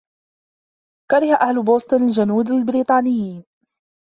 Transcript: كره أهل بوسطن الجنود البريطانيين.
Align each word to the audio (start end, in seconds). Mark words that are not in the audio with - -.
كره 1.11 1.35
أهل 1.49 1.63
بوسطن 1.63 2.03
الجنود 2.05 2.49
البريطانيين. 2.51 3.43